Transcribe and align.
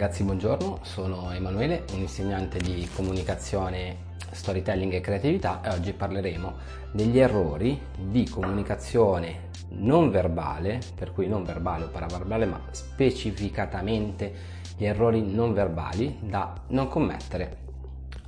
ragazzi, 0.00 0.22
buongiorno, 0.22 0.78
sono 0.80 1.30
Emanuele, 1.30 1.84
un 1.92 1.98
insegnante 1.98 2.56
di 2.56 2.88
comunicazione, 2.94 3.96
storytelling 4.30 4.94
e 4.94 5.02
creatività 5.02 5.60
e 5.62 5.68
oggi 5.68 5.92
parleremo 5.92 6.54
degli 6.90 7.18
errori 7.18 7.78
di 7.98 8.26
comunicazione 8.26 9.48
non 9.72 10.10
verbale, 10.10 10.80
per 10.94 11.12
cui 11.12 11.28
non 11.28 11.44
verbale 11.44 11.84
o 11.84 11.88
paraverbale, 11.88 12.46
ma 12.46 12.62
specificatamente 12.70 14.32
gli 14.78 14.86
errori 14.86 15.20
non 15.20 15.52
verbali 15.52 16.16
da 16.22 16.54
non 16.68 16.88
commettere 16.88 17.58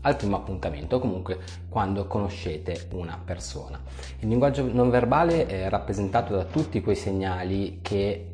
al 0.03 0.17
primo 0.17 0.37
appuntamento 0.37 0.97
o 0.97 0.99
comunque 0.99 1.39
quando 1.71 2.07
conoscete 2.07 2.89
una 2.93 3.19
persona. 3.25 3.81
Il 4.19 4.29
linguaggio 4.29 4.71
non 4.71 4.91
verbale 4.91 5.47
è 5.47 5.71
rappresentato 5.71 6.35
da 6.35 6.45
tutti 6.45 6.83
quei 6.83 6.97
segnali 6.97 7.79
che 7.81 8.32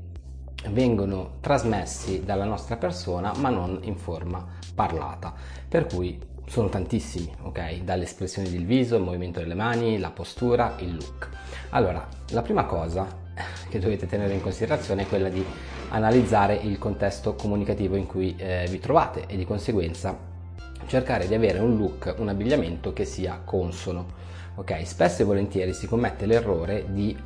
vengono 0.70 1.36
trasmessi 1.40 2.24
dalla 2.24 2.44
nostra 2.44 2.76
persona 2.76 3.32
ma 3.36 3.48
non 3.48 3.78
in 3.82 3.96
forma 3.96 4.44
parlata. 4.74 5.32
Per 5.68 5.86
cui 5.86 6.18
sono 6.46 6.68
tantissimi 6.68 7.32
ok? 7.42 7.82
Dalle 7.82 8.04
espressioni 8.04 8.50
del 8.50 8.64
viso 8.64 8.96
il 8.96 9.02
movimento 9.02 9.40
delle 9.40 9.54
mani 9.54 9.98
la 9.98 10.10
postura 10.10 10.74
il 10.78 10.94
look. 10.94 11.28
Allora 11.70 12.06
la 12.30 12.42
prima 12.42 12.64
cosa 12.64 13.06
che 13.68 13.78
dovete 13.78 14.06
tenere 14.06 14.34
in 14.34 14.40
considerazione 14.40 15.02
è 15.02 15.08
quella 15.08 15.28
di 15.28 15.44
analizzare 15.90 16.54
il 16.54 16.78
contesto 16.78 17.34
comunicativo 17.34 17.96
in 17.96 18.06
cui 18.06 18.34
eh, 18.36 18.66
vi 18.68 18.78
trovate 18.78 19.26
e 19.26 19.36
di 19.36 19.44
conseguenza 19.44 20.26
cercare 20.86 21.26
di 21.26 21.34
avere 21.34 21.58
un 21.58 21.76
look 21.76 22.14
un 22.18 22.28
abbigliamento 22.28 22.92
che 22.92 23.04
sia 23.04 23.40
consono 23.44 24.16
ok? 24.54 24.86
Spesso 24.86 25.22
e 25.22 25.24
volentieri 25.24 25.72
si 25.72 25.86
commette 25.86 26.26
l'errore 26.26 26.86
di 26.88 27.16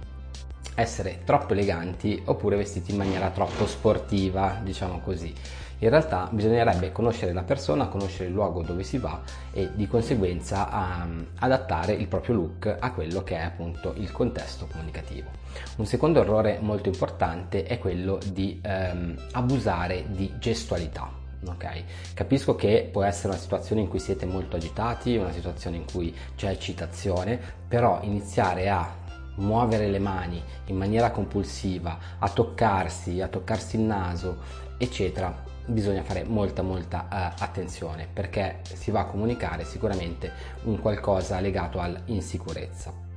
essere 0.75 1.21
troppo 1.25 1.53
eleganti 1.53 2.23
oppure 2.25 2.57
vestiti 2.57 2.93
in 2.93 2.97
maniera 2.97 3.31
troppo 3.31 3.67
sportiva, 3.67 4.61
diciamo 4.63 5.01
così. 5.01 5.35
In 5.83 5.91
realtà 5.91 6.29
bisognerebbe 6.31 6.93
conoscere 6.93 7.33
la 7.33 7.43
persona, 7.43 7.89
conoscere 7.89 8.29
il 8.29 8.35
luogo 8.35 8.63
dove 8.63 8.85
si 8.85 8.99
va 8.99 9.21
e 9.53 9.71
di 9.75 9.89
conseguenza 9.89 10.69
um, 10.71 11.27
adattare 11.41 11.93
il 11.93 12.07
proprio 12.07 12.37
look 12.37 12.77
a 12.79 12.93
quello 12.93 13.25
che 13.25 13.37
è 13.37 13.43
appunto 13.43 13.93
il 13.97 14.13
contesto 14.13 14.69
comunicativo. 14.71 15.29
Un 15.77 15.87
secondo 15.87 16.21
errore 16.21 16.59
molto 16.61 16.89
importante 16.89 17.65
è 17.65 17.79
quello 17.81 18.21
di 18.31 18.61
um, 18.65 19.17
abusare 19.33 20.05
di 20.09 20.33
gestualità. 20.39 21.19
Okay. 21.45 21.85
Capisco 22.15 22.55
che 22.55 22.89
può 22.93 23.03
essere 23.03 23.33
una 23.33 23.41
situazione 23.43 23.81
in 23.81 23.89
cui 23.89 23.99
siete 23.99 24.27
molto 24.27 24.55
agitati, 24.55 25.17
una 25.17 25.33
situazione 25.33 25.79
in 25.79 25.85
cui 25.91 26.15
c'è 26.37 26.51
eccitazione, 26.51 27.41
però 27.67 27.99
iniziare 28.03 28.71
a 28.71 29.02
muovere 29.37 29.89
le 29.89 29.99
mani 29.99 30.43
in 30.67 30.77
maniera 30.77 31.11
compulsiva, 31.11 31.99
a 32.19 32.29
toccarsi, 32.29 33.21
a 33.21 33.29
toccarsi 33.29 33.77
il 33.77 33.83
naso, 33.83 34.39
eccetera, 34.79 35.51
bisogna 35.67 36.03
fare 36.03 36.25
molta 36.25 36.63
molta 36.63 37.07
uh, 37.11 37.43
attenzione 37.43 38.09
perché 38.13 38.61
si 38.63 38.91
va 38.91 39.01
a 39.01 39.07
comunicare 39.07 39.65
sicuramente 39.65 40.33
un 40.65 40.81
qualcosa 40.81 41.39
legato 41.41 41.81
all'insicurezza. 41.81 43.12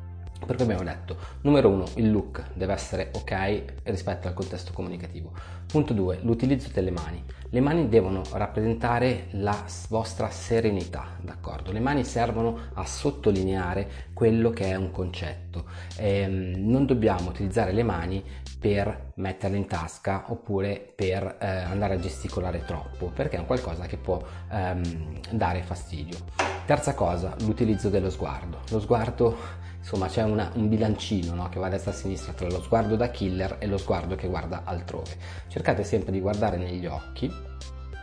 Per 0.46 0.56
cui 0.56 0.66
abbiamo 0.66 0.84
detto, 0.84 1.18
numero 1.42 1.70
uno, 1.70 1.86
il 1.96 2.12
look 2.12 2.52
deve 2.54 2.74
essere 2.74 3.10
ok 3.14 3.64
rispetto 3.84 4.28
al 4.28 4.34
contesto 4.34 4.74
comunicativo. 4.74 5.32
Punto 5.66 5.94
2, 5.94 6.20
l'utilizzo 6.22 6.70
delle 6.72 6.92
mani. 6.92 7.24
Le 7.50 7.60
mani 7.62 7.90
devono 7.90 8.22
rappresentare 8.34 9.28
la 9.32 9.58
vostra 9.90 10.30
serenità, 10.30 11.18
d'accordo? 11.22 11.72
Le 11.72 11.80
mani 11.80 12.04
servono 12.04 12.58
a 12.74 12.86
sottolineare 12.86 14.10
quello 14.14 14.52
che 14.52 14.66
è 14.66 14.76
un 14.76 14.92
concetto. 14.92 15.66
Ehm, 15.98 16.54
non 16.58 16.86
dobbiamo 16.86 17.30
utilizzare 17.30 17.72
le 17.72 17.84
mani 17.84 18.24
per 18.60 19.14
metterle 19.16 19.58
in 19.58 19.68
tasca 19.68 20.26
oppure 20.28 20.94
per 20.96 21.38
eh, 21.40 21.48
andare 21.48 21.96
a 21.96 22.00
gesticolare 22.00 22.64
troppo, 22.66 23.08
perché 23.08 23.38
è 23.38 23.40
un 23.40 23.46
qualcosa 23.46 23.86
che 23.86 23.98
può 23.98 24.22
ehm, 24.52 25.20
dare 25.32 25.64
fastidio. 25.64 26.18
Terza 26.66 26.94
cosa, 26.94 27.36
l'utilizzo 27.42 27.90
dello 27.90 28.10
sguardo. 28.10 28.60
Lo 28.70 28.80
sguardo 28.80 29.64
insomma 29.86 30.08
c'è 30.08 30.24
una, 30.24 30.50
un 30.56 30.68
bilancino 30.68 31.36
no, 31.36 31.48
che 31.48 31.60
va 31.60 31.68
a 31.68 31.70
destra 31.70 31.92
e 31.92 31.94
a 31.94 31.98
sinistra 31.98 32.34
tra 32.34 32.50
lo 32.50 32.60
sguardo 32.60 32.96
da 32.96 33.12
killer 33.12 33.58
e 33.60 33.68
lo 33.68 33.78
sguardo 33.78 34.16
che 34.16 34.28
guarda 34.28 34.64
altrove. 34.64 35.16
Cercate 35.48 35.84
sempre 35.84 36.12
di 36.12 36.20
guardare 36.20 36.58
negli 36.58 36.88
occhi 36.88 37.32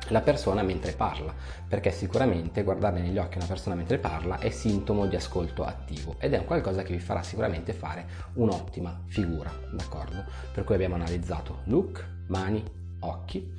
la 0.09 0.21
persona 0.21 0.63
mentre 0.63 0.93
parla, 0.93 1.35
perché 1.67 1.91
sicuramente 1.91 2.63
guardare 2.63 3.01
negli 3.01 3.19
occhi 3.19 3.39
una 3.39 3.47
persona 3.47 3.75
mentre 3.75 3.99
parla 3.99 4.39
è 4.39 4.51
sintomo 4.51 5.07
di 5.07 5.17
ascolto 5.17 5.65
attivo 5.65 6.15
ed 6.21 6.35
è 6.35 6.39
un 6.39 6.45
qualcosa 6.45 6.83
che 6.83 6.93
vi 6.93 7.01
farà 7.01 7.25
sicuramente 7.25 7.73
fare 7.73 8.07
un'ottima 8.35 9.03
figura, 9.07 9.51
d'accordo? 9.73 10.25
Per 10.53 10.63
cui 10.63 10.77
abbiamo 10.77 10.95
analizzato 10.95 11.63
look, 11.65 12.07
mani, 12.29 12.63
occhi. 13.01 13.55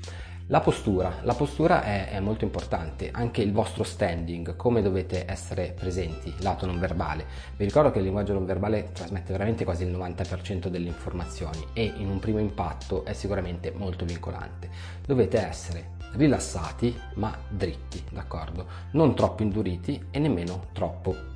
La 0.47 0.59
postura, 0.59 1.19
la 1.21 1.35
postura 1.35 1.83
è, 1.83 2.09
è, 2.09 2.19
molto 2.19 2.43
importante, 2.43 3.09
anche 3.13 3.41
il 3.41 3.53
vostro 3.53 3.85
standing, 3.85 4.57
come 4.57 4.81
dovete 4.81 5.23
essere 5.25 5.71
presenti, 5.71 6.33
lato 6.39 6.65
non 6.65 6.79
verbale. 6.79 7.25
Vi 7.55 7.63
ricordo 7.63 7.91
che 7.91 7.99
il 7.99 8.03
linguaggio 8.03 8.33
non 8.33 8.45
verbale 8.45 8.89
trasmette 8.91 9.31
veramente 9.31 9.63
quasi 9.63 9.85
il 9.85 9.91
90% 9.95 10.67
delle 10.67 10.87
informazioni 10.87 11.65
e 11.71 11.93
in 11.95 12.09
un 12.09 12.19
primo 12.19 12.39
impatto 12.39 13.05
è 13.05 13.13
sicuramente 13.13 13.71
molto 13.71 14.03
vincolante. 14.03 14.69
Dovete 15.05 15.39
essere 15.39 15.91
rilassati 16.15 16.93
ma 17.15 17.33
dritti, 17.47 18.03
d'accordo? 18.11 18.67
Non 18.91 19.15
troppo 19.15 19.43
induriti 19.43 20.07
e 20.11 20.19
nemmeno 20.19 20.65
troppo 20.73 21.31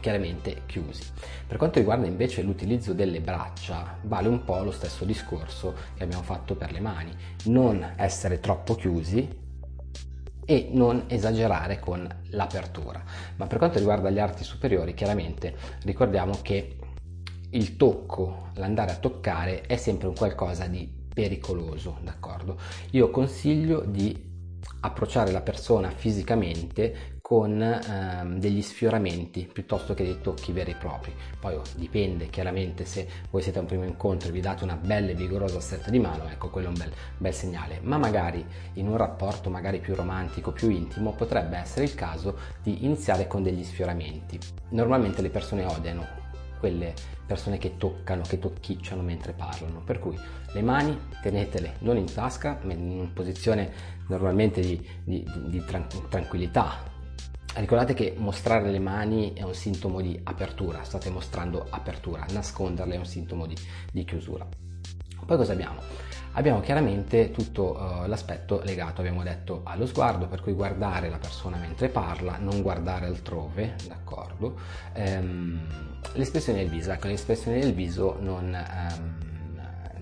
chiaramente 0.00 0.62
chiusi. 0.66 1.04
Per 1.46 1.56
quanto 1.56 1.78
riguarda 1.78 2.06
invece 2.06 2.42
l'utilizzo 2.42 2.92
delle 2.92 3.20
braccia, 3.20 3.98
vale 4.02 4.28
un 4.28 4.44
po' 4.44 4.62
lo 4.62 4.70
stesso 4.70 5.04
discorso 5.04 5.74
che 5.94 6.02
abbiamo 6.02 6.22
fatto 6.22 6.54
per 6.54 6.72
le 6.72 6.80
mani, 6.80 7.14
non 7.44 7.94
essere 7.96 8.40
troppo 8.40 8.74
chiusi 8.74 9.40
e 10.44 10.68
non 10.72 11.04
esagerare 11.06 11.78
con 11.78 12.06
l'apertura. 12.30 13.02
Ma 13.36 13.46
per 13.46 13.58
quanto 13.58 13.78
riguarda 13.78 14.10
gli 14.10 14.18
arti 14.18 14.44
superiori, 14.44 14.94
chiaramente 14.94 15.54
ricordiamo 15.84 16.38
che 16.42 16.76
il 17.50 17.76
tocco, 17.76 18.48
l'andare 18.54 18.92
a 18.92 18.96
toccare 18.96 19.62
è 19.62 19.76
sempre 19.76 20.08
un 20.08 20.14
qualcosa 20.14 20.66
di 20.66 20.90
pericoloso, 21.12 21.98
d'accordo? 22.02 22.58
Io 22.92 23.10
consiglio 23.10 23.80
di 23.80 24.30
approcciare 24.80 25.30
la 25.30 25.42
persona 25.42 25.90
fisicamente 25.90 27.20
con 27.32 27.62
ehm, 27.62 28.38
degli 28.38 28.60
sfioramenti 28.60 29.48
piuttosto 29.50 29.94
che 29.94 30.04
dei 30.04 30.20
tocchi 30.20 30.52
veri 30.52 30.72
e 30.72 30.74
propri. 30.74 31.14
Poi 31.40 31.54
oh, 31.54 31.62
dipende 31.76 32.28
chiaramente 32.28 32.84
se 32.84 33.08
voi 33.30 33.40
siete 33.40 33.56
a 33.56 33.62
un 33.62 33.68
primo 33.68 33.84
incontro 33.84 34.28
e 34.28 34.32
vi 34.32 34.40
date 34.42 34.64
una 34.64 34.76
bella 34.76 35.12
e 35.12 35.14
vigorosa 35.14 35.58
stretta 35.58 35.88
di 35.88 35.98
mano, 35.98 36.28
ecco 36.28 36.50
quello 36.50 36.66
è 36.66 36.70
un 36.70 36.76
bel, 36.76 36.92
bel 37.16 37.32
segnale. 37.32 37.80
Ma 37.84 37.96
magari 37.96 38.44
in 38.74 38.86
un 38.86 38.98
rapporto 38.98 39.48
magari 39.48 39.80
più 39.80 39.94
romantico, 39.94 40.52
più 40.52 40.68
intimo, 40.68 41.14
potrebbe 41.14 41.56
essere 41.56 41.86
il 41.86 41.94
caso 41.94 42.36
di 42.62 42.84
iniziare 42.84 43.26
con 43.26 43.42
degli 43.42 43.64
sfioramenti. 43.64 44.38
Normalmente 44.68 45.22
le 45.22 45.30
persone 45.30 45.64
odiano 45.64 46.06
quelle 46.58 46.92
persone 47.24 47.56
che 47.56 47.78
toccano, 47.78 48.24
che 48.28 48.38
tocchicciano 48.38 49.00
mentre 49.00 49.32
parlano. 49.32 49.80
Per 49.80 49.98
cui 49.98 50.18
le 50.52 50.60
mani 50.60 50.98
tenetele 51.22 51.76
non 51.78 51.96
in 51.96 52.12
tasca, 52.12 52.58
ma 52.64 52.74
in 52.74 53.08
posizione 53.14 53.72
normalmente 54.08 54.60
di, 54.60 54.86
di, 55.02 55.26
di 55.46 55.64
tranquillità. 56.10 56.91
Ricordate 57.54 57.92
che 57.92 58.14
mostrare 58.16 58.70
le 58.70 58.78
mani 58.78 59.34
è 59.34 59.42
un 59.42 59.54
sintomo 59.54 60.00
di 60.00 60.18
apertura, 60.24 60.82
state 60.84 61.10
mostrando 61.10 61.66
apertura, 61.68 62.24
nasconderle 62.30 62.94
è 62.94 62.98
un 62.98 63.04
sintomo 63.04 63.46
di, 63.46 63.54
di 63.92 64.04
chiusura. 64.04 64.46
Poi 65.24 65.36
cosa 65.36 65.52
abbiamo? 65.52 65.80
Abbiamo 66.32 66.60
chiaramente 66.60 67.30
tutto 67.30 67.76
uh, 67.76 68.06
l'aspetto 68.06 68.62
legato, 68.64 69.02
abbiamo 69.02 69.22
detto, 69.22 69.60
allo 69.64 69.86
sguardo, 69.86 70.28
per 70.28 70.40
cui 70.40 70.54
guardare 70.54 71.10
la 71.10 71.18
persona 71.18 71.58
mentre 71.58 71.88
parla, 71.88 72.38
non 72.38 72.62
guardare 72.62 73.04
altrove, 73.04 73.74
d'accordo? 73.86 74.58
Um, 74.94 75.60
l'espressione 76.14 76.60
del 76.60 76.70
viso, 76.70 76.90
ecco, 76.90 77.06
le 77.06 77.12
espressioni 77.12 77.60
del 77.60 77.74
viso 77.74 78.16
non... 78.18 78.44
Um, 78.44 79.30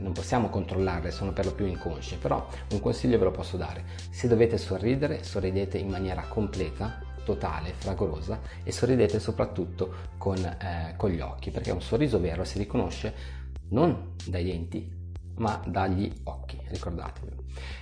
non 0.00 0.12
possiamo 0.12 0.48
controllarle, 0.48 1.10
sono 1.10 1.34
per 1.34 1.44
lo 1.44 1.52
più 1.52 1.66
inconsce, 1.66 2.16
però 2.16 2.48
un 2.72 2.80
consiglio 2.80 3.18
ve 3.18 3.24
lo 3.24 3.32
posso 3.32 3.58
dare. 3.58 3.84
Se 4.08 4.28
dovete 4.28 4.56
sorridere, 4.56 5.22
sorridete 5.22 5.76
in 5.76 5.88
maniera 5.88 6.24
completa, 6.26 7.00
totale, 7.30 7.72
fragorosa 7.76 8.40
e 8.64 8.72
sorridete 8.72 9.20
soprattutto 9.20 9.94
con, 10.18 10.36
eh, 10.36 10.94
con 10.96 11.10
gli 11.10 11.20
occhi, 11.20 11.50
perché 11.50 11.70
un 11.70 11.82
sorriso 11.82 12.20
vero 12.20 12.44
si 12.44 12.58
riconosce 12.58 13.38
non 13.68 14.14
dai 14.26 14.44
denti, 14.44 14.90
ma 15.36 15.62
dagli 15.66 16.10
occhi, 16.24 16.60
ricordatevi. 16.68 17.38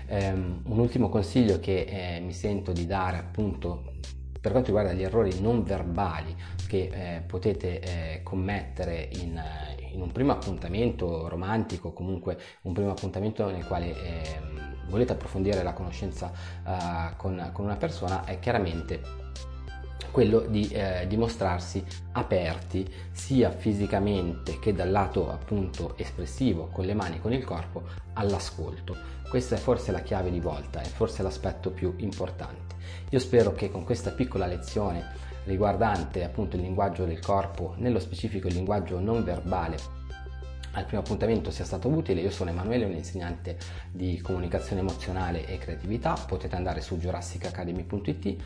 Um, 0.08 0.62
un 0.64 0.78
ultimo 0.78 1.08
consiglio 1.08 1.60
che 1.60 1.82
eh, 1.82 2.20
mi 2.20 2.32
sento 2.32 2.72
di 2.72 2.86
dare 2.86 3.18
appunto 3.18 3.96
per 4.40 4.52
quanto 4.52 4.68
riguarda 4.70 4.92
gli 4.92 5.02
errori 5.02 5.40
non 5.40 5.62
verbali 5.62 6.34
che 6.66 6.90
eh, 6.92 7.20
potete 7.20 7.80
eh, 7.80 8.22
commettere 8.22 9.08
in, 9.20 9.36
eh, 9.36 9.90
in, 9.92 10.00
un 10.00 10.12
primo 10.12 10.32
appuntamento 10.32 11.28
romantico, 11.28 11.92
comunque 11.92 12.38
un 12.62 12.72
primo 12.72 12.90
appuntamento 12.90 13.50
nel 13.50 13.66
quale 13.66 13.88
ehm, 13.88 14.86
volete 14.88 15.12
approfondire 15.12 15.62
la 15.62 15.72
conoscenza 15.72 16.32
uh, 16.64 17.16
con, 17.16 17.50
con, 17.52 17.64
una 17.64 17.76
persona, 17.76 18.24
è 18.24 18.38
chiaramente 18.38 19.17
quello 20.10 20.40
di 20.40 20.68
eh, 20.68 21.06
dimostrarsi 21.06 21.84
aperti 22.12 22.86
sia 23.10 23.50
fisicamente 23.50 24.58
che 24.58 24.72
dal 24.72 24.90
lato 24.90 25.30
appunto 25.30 25.96
espressivo 25.96 26.68
con 26.72 26.84
le 26.84 26.94
mani 26.94 27.20
con 27.20 27.32
il 27.32 27.44
corpo 27.44 27.84
all'ascolto. 28.14 28.96
Questa 29.28 29.56
è 29.56 29.58
forse 29.58 29.92
la 29.92 30.00
chiave 30.00 30.30
di 30.30 30.40
volta, 30.40 30.80
è 30.80 30.86
forse 30.86 31.22
l'aspetto 31.22 31.70
più 31.70 31.94
importante. 31.98 32.76
Io 33.10 33.18
spero 33.18 33.52
che 33.52 33.70
con 33.70 33.84
questa 33.84 34.10
piccola 34.10 34.46
lezione 34.46 35.26
riguardante 35.44 36.24
appunto 36.24 36.56
il 36.56 36.62
linguaggio 36.62 37.04
del 37.04 37.20
corpo, 37.20 37.74
nello 37.76 37.98
specifico 37.98 38.48
il 38.48 38.54
linguaggio 38.54 39.00
non 39.00 39.24
verbale 39.24 39.98
al 40.72 40.84
primo 40.84 41.00
appuntamento 41.02 41.50
sia 41.50 41.64
stato 41.64 41.88
utile. 41.88 42.20
Io 42.20 42.30
sono 42.30 42.50
Emanuele, 42.50 42.84
un 42.84 42.92
insegnante 42.92 43.58
di 43.90 44.20
comunicazione 44.20 44.80
emozionale 44.80 45.46
e 45.46 45.58
creatività. 45.58 46.12
Potete 46.12 46.54
andare 46.56 46.80
su 46.80 46.96
jurassicacademy.it 46.98 48.42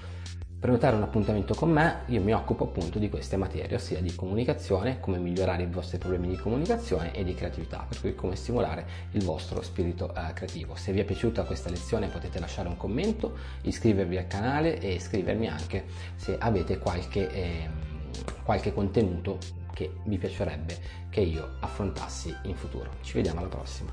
prenotare 0.62 0.94
un 0.94 1.03
appuntamento 1.03 1.55
con 1.55 1.73
me, 1.73 2.03
io 2.06 2.23
mi 2.23 2.32
occupo 2.32 2.62
appunto 2.62 3.00
di 3.00 3.09
queste 3.09 3.37
materie, 3.37 3.75
ossia 3.75 4.00
di 4.00 4.14
comunicazione, 4.14 5.00
come 5.00 5.19
migliorare 5.19 5.64
i 5.64 5.67
vostri 5.67 5.99
problemi 5.99 6.29
di 6.29 6.37
comunicazione 6.37 7.12
e 7.12 7.25
di 7.25 7.35
creatività, 7.35 7.85
per 7.88 8.00
cui 8.00 8.14
come 8.14 8.37
stimolare 8.37 8.87
il 9.11 9.25
vostro 9.25 9.61
spirito 9.62 10.14
eh, 10.14 10.32
creativo. 10.32 10.76
Se 10.76 10.93
vi 10.93 11.00
è 11.00 11.05
piaciuta 11.05 11.43
questa 11.43 11.69
lezione 11.69 12.06
potete 12.06 12.38
lasciare 12.38 12.69
un 12.69 12.76
commento, 12.76 13.37
iscrivervi 13.62 14.17
al 14.17 14.29
canale 14.29 14.79
e 14.79 15.00
scrivermi 15.00 15.49
anche 15.49 15.85
se 16.14 16.37
avete 16.38 16.79
qualche, 16.79 17.29
eh, 17.32 17.69
qualche 18.44 18.73
contenuto 18.73 19.38
che 19.75 19.94
vi 20.05 20.17
piacerebbe 20.17 20.79
che 21.11 21.23
io 21.23 21.56
affrontassi 21.59 22.32
in 22.44 22.55
futuro. 22.55 22.88
Ci 23.00 23.14
vediamo 23.14 23.41
alla 23.41 23.49
prossima. 23.49 23.93